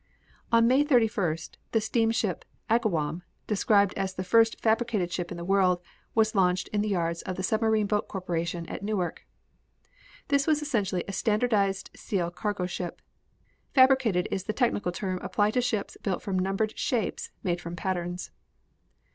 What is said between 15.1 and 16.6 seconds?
applied to ships built from